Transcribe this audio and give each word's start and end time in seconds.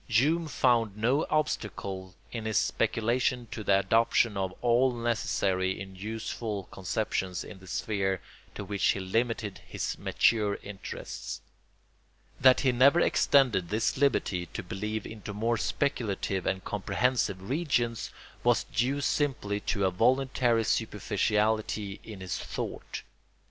Hume 0.07 0.47
found 0.47 0.97
no 0.97 1.27
obstacle 1.29 2.15
in 2.31 2.45
his 2.45 2.57
speculations 2.57 3.49
to 3.51 3.63
the 3.63 3.77
adoption 3.77 4.35
of 4.35 4.51
all 4.63 4.95
necessary 4.95 5.79
and 5.79 5.95
useful 5.95 6.63
conceptions 6.71 7.43
in 7.43 7.59
the 7.59 7.67
sphere 7.67 8.19
to 8.55 8.63
which 8.65 8.83
he 8.83 8.99
limited 8.99 9.59
his 9.67 9.99
mature 9.99 10.57
interests. 10.63 11.39
That 12.39 12.61
he 12.61 12.71
never 12.71 12.99
extended 12.99 13.69
this 13.69 13.95
liberty 13.95 14.47
to 14.47 14.63
believe 14.63 15.05
into 15.05 15.35
more 15.35 15.57
speculative 15.57 16.47
and 16.47 16.63
comprehensive 16.65 17.39
regions 17.47 18.09
was 18.43 18.63
due 18.63 19.01
simply 19.01 19.59
to 19.69 19.85
a 19.85 19.91
voluntary 19.91 20.63
superficiality 20.63 21.99
in 22.03 22.21
his 22.21 22.39
thought. 22.39 23.03